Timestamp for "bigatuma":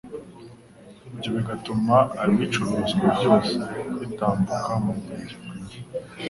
1.37-1.95